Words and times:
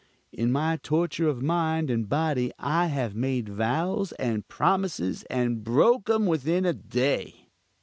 In 0.33 0.51
my 0.51 0.79
torture 0.81 1.27
of 1.29 1.43
mind 1.43 1.91
and 1.91 2.09
body 2.09 2.51
I 2.57 2.87
have 2.87 3.13
made 3.13 3.47
vows 3.47 4.13
and 4.13 4.47
promises, 4.47 5.21
and 5.29 5.63
broken 5.63 6.15
'em 6.15 6.25
within 6.25 6.65
a 6.65 6.73
day. 6.73 7.49